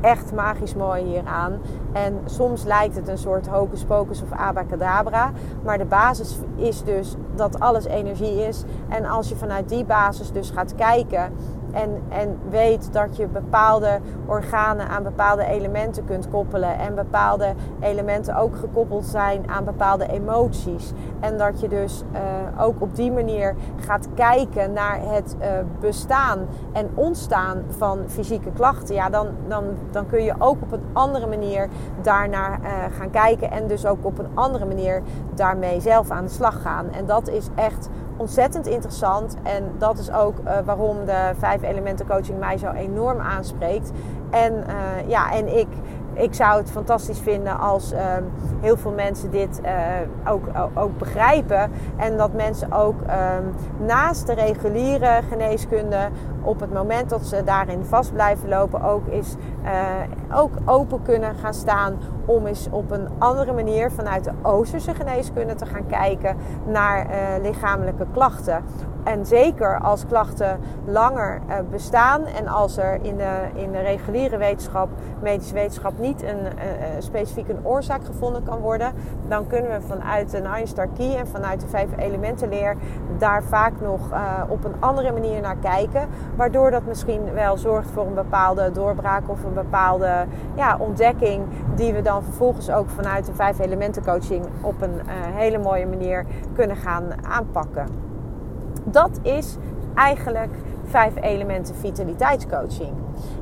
echt 0.00 0.32
magisch 0.34 0.74
mooi 0.74 1.02
hieraan. 1.04 1.52
En 1.92 2.20
soms 2.24 2.64
lijkt 2.64 2.96
het 2.96 3.08
een 3.08 3.18
soort 3.18 3.46
hocus 3.46 3.84
pocus 3.84 4.22
of 4.22 4.32
abacadabra. 4.32 5.32
Maar 5.64 5.78
de 5.78 5.84
basis 5.84 6.38
is 6.56 6.82
dus 6.82 7.14
dat 7.34 7.60
alles 7.60 7.84
energie 7.84 8.46
is. 8.46 8.64
En 8.88 9.04
als 9.04 9.28
je 9.28 9.36
vanuit 9.36 9.68
die 9.68 9.84
basis 9.84 10.32
dus 10.32 10.50
gaat 10.50 10.74
kijken 10.74 11.32
en, 11.72 12.02
en 12.08 12.38
weet 12.50 12.92
dat 12.92 13.16
je 13.16 13.26
bepaalde 13.26 13.98
organen 14.26 14.88
aan 14.88 15.02
bepaalde 15.02 15.44
elementen 15.44 16.04
kunt 16.04 16.28
koppelen. 16.28 16.78
En 16.78 16.94
bepaalde 16.94 17.54
elementen 17.80 18.36
ook 18.36 18.56
gekoppeld 18.56 19.04
zijn 19.04 19.50
aan 19.50 19.64
bepaalde 19.64 20.06
emoties. 20.06 20.92
En 21.20 21.38
dat 21.38 21.60
je 21.60 21.68
dus 21.68 22.02
uh, 22.12 22.62
ook 22.64 22.80
op 22.80 22.96
die 22.96 23.12
manier 23.12 23.54
gaat 23.76 24.08
kijken 24.14 24.72
naar 24.72 24.98
het 25.00 25.36
uh, 25.40 25.46
bestaan 25.80 26.38
en 26.72 26.90
ontstaan 26.94 27.62
van 27.68 27.98
fysieke 28.06 28.52
klachten. 28.52 28.94
Ja, 28.94 29.10
dan, 29.10 29.26
dan, 29.48 29.64
dan 29.90 30.06
kun 30.06 30.22
je 30.22 30.34
ook 30.38 30.62
op 30.62 30.72
een 30.72 30.84
andere 30.92 31.26
manier 31.26 31.68
daarnaar 32.02 32.60
uh, 32.62 32.68
gaan 32.98 33.10
kijken. 33.10 33.50
En 33.50 33.66
dus 33.66 33.86
ook 33.86 34.04
op 34.04 34.18
een 34.18 34.28
andere 34.34 34.64
manier 34.64 35.02
daarmee 35.34 35.80
zelf 35.80 36.10
aan 36.10 36.24
de 36.24 36.30
slag 36.30 36.62
gaan. 36.62 36.90
En 36.90 37.06
dat 37.06 37.28
is 37.28 37.48
echt 37.54 37.88
ontzettend 38.18 38.66
interessant. 38.66 39.36
En 39.42 39.72
dat 39.78 39.98
is 39.98 40.12
ook 40.12 40.38
uh, 40.38 40.58
waarom 40.64 41.04
de 41.04 41.32
vijf 41.38 41.62
elementen 41.62 42.06
coaching 42.06 42.38
mij 42.38 42.58
zo 42.58 42.70
enorm 42.70 43.20
aanspreekt. 43.20 43.90
En 44.30 44.52
uh, 44.52 45.08
ja, 45.08 45.32
en 45.32 45.58
ik 45.58 45.68
ik 46.18 46.34
zou 46.34 46.58
het 46.58 46.70
fantastisch 46.70 47.18
vinden 47.18 47.58
als 47.58 47.92
ehm, 47.92 48.22
heel 48.60 48.76
veel 48.76 48.92
mensen 48.92 49.30
dit 49.30 49.60
uh, 49.64 50.30
ook, 50.32 50.44
ook 50.74 50.98
begrijpen. 50.98 51.70
En 51.96 52.16
dat 52.16 52.32
mensen 52.32 52.72
ook 52.72 53.02
ehm, 53.02 53.42
naast 53.86 54.26
de 54.26 54.34
reguliere 54.34 55.20
geneeskunde, 55.28 56.08
op 56.42 56.60
het 56.60 56.72
moment 56.72 57.10
dat 57.10 57.26
ze 57.26 57.44
daarin 57.44 57.84
vast 57.84 58.12
blijven 58.12 58.48
lopen, 58.48 58.82
ook, 58.82 59.06
is, 59.06 59.34
uh, 59.64 60.36
ook 60.36 60.52
open 60.64 61.02
kunnen 61.02 61.34
gaan 61.34 61.54
staan 61.54 61.98
om 62.24 62.46
eens 62.46 62.68
op 62.70 62.90
een 62.90 63.08
andere 63.18 63.52
manier 63.52 63.90
vanuit 63.90 64.24
de 64.24 64.32
Oosterse 64.42 64.94
geneeskunde 64.94 65.54
te 65.54 65.66
gaan 65.66 65.86
kijken 65.86 66.36
naar 66.66 67.06
uh, 67.06 67.42
lichamelijke 67.42 68.06
klachten. 68.12 68.64
En 69.04 69.26
zeker 69.26 69.80
als 69.80 70.06
klachten 70.06 70.60
langer 70.84 71.40
uh, 71.48 71.54
bestaan 71.70 72.24
en 72.24 72.48
als 72.48 72.76
er 72.76 72.98
in 73.02 73.16
de, 73.16 73.38
in 73.54 73.72
de 73.72 73.80
reguliere 73.80 74.36
wetenschap, 74.36 74.88
medische 75.22 75.54
wetenschap, 75.54 75.98
niet 75.98 76.22
een 76.22 76.38
uh, 76.38 76.52
specifiek 76.98 77.48
een 77.48 77.66
oorzaak 77.66 78.04
gevonden 78.04 78.42
kan 78.42 78.58
worden, 78.58 78.92
dan 79.28 79.46
kunnen 79.46 79.70
we 79.70 79.86
vanuit 79.86 80.30
de 80.30 80.38
Nine 80.38 81.16
en 81.16 81.26
vanuit 81.26 81.60
de 81.60 81.68
vijf 81.68 81.88
elementenleer 81.96 82.76
daar 83.18 83.42
vaak 83.42 83.72
nog 83.80 84.00
op 84.48 84.64
een 84.64 84.74
andere 84.78 85.12
manier 85.12 85.40
naar 85.40 85.56
kijken. 85.56 86.08
Waardoor 86.36 86.70
dat 86.70 86.86
misschien 86.86 87.32
wel 87.32 87.56
zorgt 87.56 87.90
voor 87.90 88.06
een 88.06 88.14
bepaalde 88.14 88.70
doorbraak 88.72 89.28
of 89.28 89.44
een 89.44 89.54
bepaalde 89.54 90.26
ja, 90.54 90.76
ontdekking 90.78 91.44
die 91.74 91.92
we 91.92 92.02
dan 92.02 92.22
vervolgens 92.22 92.70
ook 92.70 92.88
vanuit 92.88 93.26
de 93.26 93.34
vijf 93.34 93.58
elementen 93.58 94.04
coaching 94.04 94.44
op 94.60 94.82
een 94.82 95.00
hele 95.34 95.58
mooie 95.58 95.86
manier 95.86 96.24
kunnen 96.54 96.76
gaan 96.76 97.04
aanpakken. 97.24 98.07
Dat 98.90 99.18
is 99.22 99.56
eigenlijk 99.94 100.54
vijf 100.84 101.12
elementen 101.20 101.74
vitaliteitscoaching. 101.74 102.92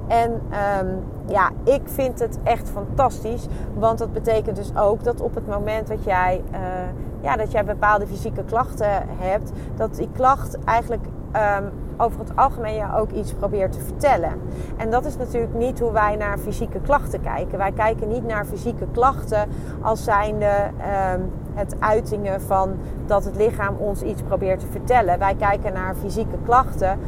En 0.08 0.30
um, 0.30 1.04
ja, 1.26 1.50
ik 1.64 1.80
vind 1.84 2.18
het 2.18 2.38
echt 2.42 2.70
fantastisch. 2.70 3.46
Want 3.74 3.98
dat 3.98 4.12
betekent 4.12 4.56
dus 4.56 4.76
ook 4.76 5.04
dat 5.04 5.20
op 5.20 5.34
het 5.34 5.46
moment 5.46 5.86
dat 5.86 6.04
jij, 6.04 6.42
uh, 6.52 6.58
ja, 7.20 7.36
dat 7.36 7.52
jij 7.52 7.64
bepaalde 7.64 8.06
fysieke 8.06 8.44
klachten 8.44 8.90
hebt, 9.08 9.52
dat 9.76 9.94
die 9.94 10.08
klacht 10.12 10.64
eigenlijk 10.64 11.06
um, 11.32 11.70
over 11.96 12.20
het 12.20 12.36
algemeen 12.36 12.74
je 12.74 12.96
ook 12.96 13.10
iets 13.10 13.32
probeert 13.32 13.72
te 13.72 13.80
vertellen. 13.80 14.32
En 14.76 14.90
dat 14.90 15.04
is 15.04 15.16
natuurlijk 15.16 15.54
niet 15.54 15.80
hoe 15.80 15.92
wij 15.92 16.16
naar 16.16 16.38
fysieke 16.38 16.80
klachten 16.80 17.20
kijken. 17.20 17.58
Wij 17.58 17.72
kijken 17.72 18.08
niet 18.08 18.26
naar 18.26 18.44
fysieke 18.44 18.86
klachten 18.92 19.48
als 19.80 20.04
zijnde 20.04 20.50
um, 21.14 21.30
het 21.54 21.76
uitingen 21.78 22.40
van 22.40 22.76
dat 23.06 23.24
het 23.24 23.36
lichaam 23.36 23.76
ons 23.76 24.02
iets 24.02 24.22
probeert 24.22 24.60
te 24.60 24.66
vertellen. 24.70 25.18
Wij 25.18 25.34
kijken 25.34 25.72
naar 25.72 25.94
fysieke 25.94 26.36
klachten 26.44 26.98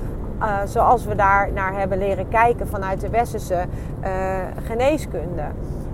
uh, 0.40 0.58
zoals 0.64 1.04
we 1.04 1.14
daar 1.14 1.52
naar 1.52 1.78
hebben 1.78 1.98
leren 1.98 2.28
kijken 2.28 2.68
vanuit 2.68 3.00
de 3.00 3.08
westerse 3.08 3.64
uh, 4.04 4.38
geneeskunde. 4.64 5.42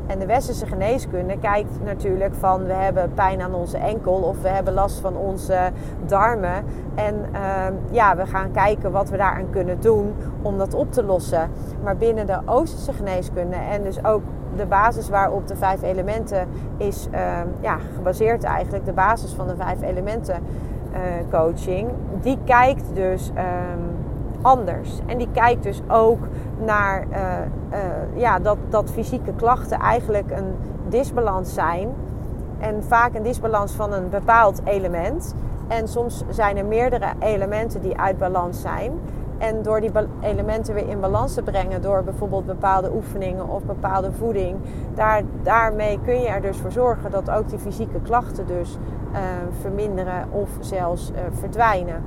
En 0.06 0.18
de 0.18 0.26
westerse 0.26 0.66
geneeskunde 0.66 1.38
kijkt 1.38 1.84
natuurlijk 1.84 2.34
van 2.34 2.64
we 2.64 2.72
hebben 2.72 3.12
pijn 3.14 3.42
aan 3.42 3.54
onze 3.54 3.78
enkel 3.78 4.12
of 4.12 4.42
we 4.42 4.48
hebben 4.48 4.74
last 4.74 5.00
van 5.00 5.16
onze 5.16 5.70
darmen. 6.06 6.64
En 6.94 7.14
uh, 7.32 7.40
ja, 7.90 8.16
we 8.16 8.26
gaan 8.26 8.50
kijken 8.52 8.92
wat 8.92 9.10
we 9.10 9.16
daaraan 9.16 9.50
kunnen 9.50 9.80
doen 9.80 10.14
om 10.42 10.58
dat 10.58 10.74
op 10.74 10.92
te 10.92 11.04
lossen. 11.04 11.50
Maar 11.82 11.96
binnen 11.96 12.26
de 12.26 12.38
Oosterse 12.44 12.92
geneeskunde 12.92 13.56
en 13.56 13.82
dus 13.82 14.04
ook 14.04 14.22
de 14.56 14.66
basis 14.66 15.08
waarop 15.08 15.46
de 15.46 15.56
vijf 15.56 15.82
elementen 15.82 16.48
is 16.76 17.08
ehm, 17.10 17.46
ja, 17.60 17.78
gebaseerd 17.94 18.44
eigenlijk, 18.44 18.84
de 18.84 18.92
basis 18.92 19.32
van 19.32 19.46
de 19.46 19.56
vijf 19.56 19.82
elementen 19.82 20.42
uh, 20.92 21.00
coaching, 21.30 21.88
die 22.20 22.38
kijkt 22.44 22.84
dus 22.94 23.28
um, 23.28 24.04
anders. 24.44 24.98
En 25.06 25.18
die 25.18 25.28
kijkt 25.32 25.62
dus 25.62 25.80
ook 25.88 26.18
naar 26.58 27.06
uh, 27.10 27.18
uh, 27.72 28.20
ja, 28.20 28.38
dat, 28.38 28.56
dat 28.68 28.90
fysieke 28.90 29.32
klachten 29.34 29.78
eigenlijk 29.78 30.30
een 30.30 30.54
disbalans 30.88 31.54
zijn. 31.54 31.88
En 32.58 32.84
vaak 32.84 33.14
een 33.14 33.22
disbalans 33.22 33.72
van 33.72 33.92
een 33.92 34.08
bepaald 34.08 34.60
element. 34.64 35.34
En 35.68 35.88
soms 35.88 36.24
zijn 36.28 36.56
er 36.56 36.64
meerdere 36.64 37.06
elementen 37.18 37.82
die 37.82 37.98
uit 37.98 38.18
balans 38.18 38.60
zijn. 38.60 38.92
En 39.38 39.62
door 39.62 39.80
die 39.80 39.90
elementen 40.20 40.74
weer 40.74 40.88
in 40.88 41.00
balans 41.00 41.34
te 41.34 41.42
brengen, 41.42 41.82
door 41.82 42.04
bijvoorbeeld 42.04 42.46
bepaalde 42.46 42.90
oefeningen 42.94 43.48
of 43.48 43.62
bepaalde 43.62 44.12
voeding, 44.12 44.56
daar, 44.94 45.22
daarmee 45.42 45.98
kun 46.04 46.20
je 46.20 46.28
er 46.28 46.40
dus 46.40 46.56
voor 46.56 46.72
zorgen 46.72 47.10
dat 47.10 47.30
ook 47.30 47.48
die 47.48 47.58
fysieke 47.58 48.00
klachten 48.02 48.46
dus 48.46 48.78
uh, 49.12 49.18
verminderen 49.60 50.28
of 50.30 50.48
zelfs 50.60 51.12
verdwijnen. 51.32 52.02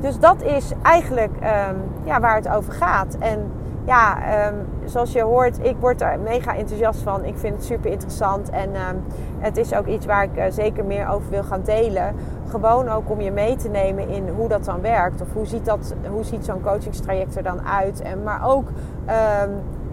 Dus 0.00 0.18
dat 0.18 0.42
is 0.42 0.72
eigenlijk 0.82 1.32
um, 1.34 1.82
ja, 2.04 2.20
waar 2.20 2.34
het 2.34 2.48
over 2.48 2.72
gaat. 2.72 3.16
En 3.18 3.50
ja, 3.84 4.18
um, 4.48 4.54
zoals 4.84 5.12
je 5.12 5.22
hoort, 5.22 5.64
ik 5.64 5.76
word 5.80 6.00
er 6.00 6.18
mega 6.20 6.54
enthousiast 6.54 7.02
van. 7.02 7.24
Ik 7.24 7.38
vind 7.38 7.54
het 7.54 7.64
super 7.64 7.90
interessant. 7.90 8.50
En 8.50 8.68
um, 8.68 9.04
het 9.38 9.56
is 9.56 9.74
ook 9.74 9.86
iets 9.86 10.06
waar 10.06 10.22
ik 10.22 10.36
uh, 10.36 10.44
zeker 10.48 10.84
meer 10.84 11.08
over 11.08 11.30
wil 11.30 11.42
gaan 11.42 11.62
delen. 11.62 12.14
Gewoon 12.48 12.88
ook 12.88 13.10
om 13.10 13.20
je 13.20 13.30
mee 13.30 13.56
te 13.56 13.68
nemen 13.68 14.08
in 14.08 14.28
hoe 14.28 14.48
dat 14.48 14.64
dan 14.64 14.80
werkt. 14.80 15.20
Of 15.20 15.32
hoe 15.32 15.46
ziet, 15.46 15.64
dat, 15.64 15.94
hoe 16.10 16.24
ziet 16.24 16.44
zo'n 16.44 16.60
coachingstraject 16.60 17.36
er 17.36 17.42
dan 17.42 17.66
uit. 17.66 18.00
En, 18.00 18.22
maar 18.22 18.48
ook 18.48 18.68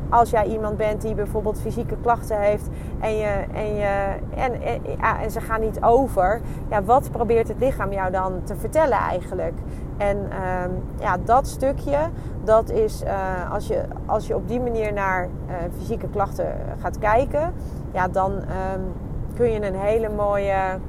als 0.09 0.29
jij 0.29 0.45
iemand 0.45 0.77
bent 0.77 1.01
die 1.01 1.15
bijvoorbeeld 1.15 1.59
fysieke 1.59 1.95
klachten 2.01 2.39
heeft 2.39 2.69
en, 2.99 3.17
je, 3.17 3.43
en, 3.53 3.75
je, 3.75 4.15
en, 4.35 4.61
en, 4.61 4.81
ja, 4.99 5.21
en 5.21 5.31
ze 5.31 5.41
gaan 5.41 5.61
niet 5.61 5.83
over, 5.83 6.41
ja, 6.69 6.83
wat 6.83 7.11
probeert 7.11 7.47
het 7.47 7.59
lichaam 7.59 7.91
jou 7.91 8.11
dan 8.11 8.43
te 8.43 8.55
vertellen 8.55 8.97
eigenlijk? 8.97 9.53
En 9.97 10.17
um, 10.17 10.83
ja, 10.99 11.17
dat 11.25 11.47
stukje, 11.47 11.97
dat 12.43 12.69
is 12.69 13.03
uh, 13.03 13.51
als, 13.51 13.67
je, 13.67 13.83
als 14.05 14.27
je 14.27 14.35
op 14.35 14.47
die 14.47 14.59
manier 14.59 14.93
naar 14.93 15.23
uh, 15.23 15.55
fysieke 15.77 16.07
klachten 16.07 16.55
gaat 16.81 16.99
kijken, 16.99 17.53
ja, 17.91 18.07
dan 18.07 18.31
um, 18.31 18.93
kun 19.33 19.51
je 19.51 19.65
een 19.65 19.75
hele 19.75 20.09
mooie, 20.09 20.79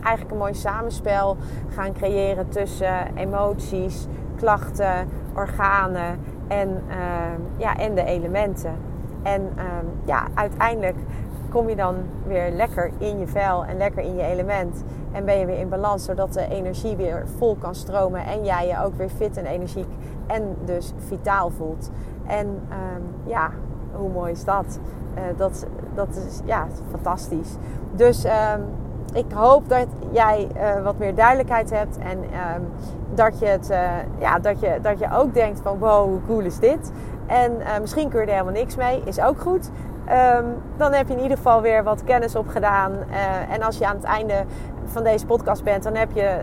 eigenlijk 0.00 0.30
een 0.30 0.38
mooi 0.38 0.54
samenspel 0.54 1.36
gaan 1.68 1.92
creëren 1.92 2.48
tussen 2.48 3.16
emoties, 3.16 4.06
klachten, 4.36 5.08
organen 5.34 6.18
en, 6.48 6.82
uh, 6.88 6.96
ja, 7.56 7.76
en 7.76 7.94
de 7.94 8.04
elementen. 8.04 8.72
En 9.22 9.52
ja, 10.04 10.26
uiteindelijk 10.34 10.96
kom 11.48 11.68
je 11.68 11.76
dan 11.76 11.94
weer 12.26 12.50
lekker 12.50 12.90
in 12.98 13.18
je 13.18 13.26
vel 13.26 13.64
en 13.64 13.76
lekker 13.76 14.02
in 14.02 14.14
je 14.14 14.22
element. 14.22 14.84
En 15.12 15.24
ben 15.24 15.38
je 15.38 15.46
weer 15.46 15.58
in 15.58 15.68
balans, 15.68 16.04
zodat 16.04 16.32
de 16.32 16.48
energie 16.48 16.96
weer 16.96 17.24
vol 17.36 17.56
kan 17.56 17.74
stromen. 17.74 18.24
En 18.24 18.44
jij 18.44 18.66
je 18.66 18.84
ook 18.84 18.94
weer 18.94 19.08
fit 19.08 19.36
en 19.36 19.46
energiek 19.46 19.88
en 20.26 20.56
dus 20.64 20.92
vitaal 21.06 21.50
voelt. 21.50 21.90
En 22.26 22.46
um, 22.46 23.04
ja, 23.24 23.50
hoe 23.92 24.10
mooi 24.10 24.32
is 24.32 24.44
dat? 24.44 24.78
Uh, 25.14 25.22
dat, 25.36 25.66
dat 25.94 26.08
is 26.08 26.40
ja, 26.44 26.66
fantastisch. 26.90 27.56
Dus 27.92 28.24
um, 28.24 28.64
ik 29.12 29.32
hoop 29.34 29.68
dat 29.68 29.86
jij 30.10 30.48
uh, 30.56 30.82
wat 30.82 30.98
meer 30.98 31.14
duidelijkheid 31.14 31.70
hebt. 31.70 31.98
En 31.98 32.18
um, 32.18 32.68
dat, 33.14 33.38
je 33.38 33.46
het, 33.46 33.70
uh, 33.70 33.90
ja, 34.18 34.38
dat, 34.38 34.60
je, 34.60 34.78
dat 34.82 34.98
je 34.98 35.12
ook 35.12 35.34
denkt 35.34 35.60
van 35.60 35.78
wow, 35.78 36.04
hoe 36.04 36.20
cool 36.26 36.40
is 36.40 36.58
dit? 36.58 36.92
En 37.26 37.52
misschien 37.80 38.08
kun 38.08 38.20
je 38.20 38.26
er 38.26 38.32
helemaal 38.32 38.52
niks 38.52 38.76
mee, 38.76 39.02
is 39.04 39.20
ook 39.20 39.40
goed. 39.40 39.70
Um, 40.10 40.62
dan 40.76 40.92
heb 40.92 41.08
je 41.08 41.14
in 41.14 41.22
ieder 41.22 41.36
geval 41.36 41.60
weer 41.60 41.84
wat 41.84 42.04
kennis 42.04 42.36
opgedaan. 42.36 42.92
Uh, 42.92 43.54
en 43.54 43.62
als 43.62 43.78
je 43.78 43.86
aan 43.86 43.96
het 43.96 44.04
einde 44.04 44.44
van 44.84 45.02
deze 45.04 45.26
podcast 45.26 45.64
bent, 45.64 45.82
dan 45.82 45.94
heb 45.94 46.08
je, 46.12 46.38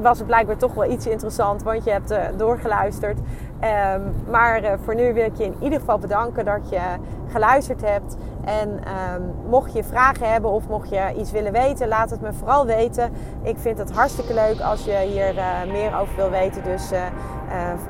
was 0.00 0.18
het 0.18 0.26
blijkbaar 0.26 0.56
toch 0.56 0.74
wel 0.74 0.90
iets 0.90 1.06
interessant, 1.06 1.62
want 1.62 1.84
je 1.84 1.90
hebt 1.90 2.10
uh, 2.10 2.18
doorgeluisterd. 2.36 3.18
Um, 3.18 4.14
maar 4.30 4.60
voor 4.84 4.94
nu 4.94 5.14
wil 5.14 5.24
ik 5.24 5.36
je 5.36 5.44
in 5.44 5.56
ieder 5.60 5.78
geval 5.78 5.98
bedanken 5.98 6.44
dat 6.44 6.70
je 6.70 6.80
geluisterd 7.28 7.80
hebt. 7.80 8.16
En 8.44 8.68
um, 8.68 9.34
mocht 9.48 9.72
je 9.72 9.84
vragen 9.84 10.32
hebben 10.32 10.50
of 10.50 10.68
mocht 10.68 10.88
je 10.88 11.12
iets 11.16 11.30
willen 11.30 11.52
weten, 11.52 11.88
laat 11.88 12.10
het 12.10 12.20
me 12.20 12.32
vooral 12.32 12.66
weten. 12.66 13.12
Ik 13.42 13.58
vind 13.58 13.78
het 13.78 13.92
hartstikke 13.92 14.34
leuk 14.34 14.60
als 14.60 14.84
je 14.84 14.96
hier 14.96 15.34
meer 15.72 15.98
over 16.00 16.16
wil 16.16 16.30
weten. 16.30 16.62
Dus 16.62 16.90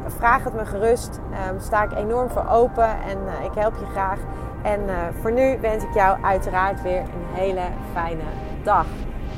vraag 0.06 0.44
het 0.44 0.54
me 0.54 0.64
gerust. 0.64 1.20
Um, 1.50 1.60
sta 1.60 1.82
ik 1.82 1.92
enorm 1.92 2.28
voor 2.28 2.46
open 2.50 2.88
en 2.88 3.18
ik 3.44 3.54
help 3.54 3.74
je 3.78 3.86
graag. 3.86 4.18
En 4.66 4.80
voor 5.20 5.32
nu 5.32 5.58
wens 5.60 5.84
ik 5.84 5.94
jou 5.94 6.22
uiteraard 6.22 6.82
weer 6.82 7.00
een 7.00 7.34
hele 7.34 7.62
fijne 7.92 8.24
dag. 8.62 8.86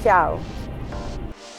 Ciao. 0.00 0.38